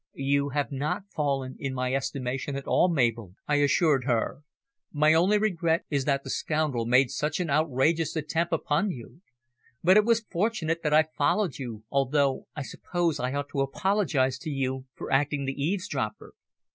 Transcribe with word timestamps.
"You 0.15 0.49
have 0.49 0.71
not 0.71 1.03
fallen 1.11 1.57
in 1.59 1.75
my 1.75 1.93
estimation 1.93 2.55
at 2.55 2.65
all, 2.65 2.89
Mabel," 2.89 3.35
I 3.47 3.57
assured 3.57 4.05
her. 4.05 4.39
"My 4.91 5.13
only 5.13 5.37
regret 5.37 5.85
is 5.91 6.05
that 6.05 6.23
the 6.23 6.31
scoundrel 6.31 6.87
made 6.87 7.11
such 7.11 7.39
an 7.39 7.51
outrageous 7.51 8.15
attempt 8.15 8.51
upon 8.51 8.89
you. 8.89 9.21
But 9.83 9.97
it 9.97 10.03
was 10.03 10.21
fortunate 10.25 10.81
that 10.81 10.91
I 10.95 11.03
followed 11.19 11.59
you, 11.59 11.83
although 11.91 12.47
I 12.55 12.63
suppose 12.63 13.19
I 13.19 13.31
ought 13.35 13.49
to 13.49 13.61
apologise 13.61 14.39
to 14.39 14.49
you 14.49 14.85
for 14.95 15.11
acting 15.13 15.45
the 15.45 15.53
eavesdropper." 15.63 16.33